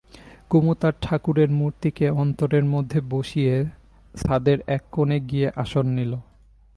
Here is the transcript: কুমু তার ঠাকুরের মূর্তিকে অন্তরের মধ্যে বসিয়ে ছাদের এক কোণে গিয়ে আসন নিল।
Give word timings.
কুমু 0.49 0.73
তার 0.75 0.93
ঠাকুরের 1.01 1.49
মূর্তিকে 1.49 2.05
অন্তরের 2.09 2.65
মধ্যে 2.65 2.99
বসিয়ে 3.09 3.55
ছাদের 4.15 4.57
এক 4.67 4.83
কোণে 4.91 5.17
গিয়ে 5.19 5.47
আসন 5.55 5.85
নিল। 5.87 6.13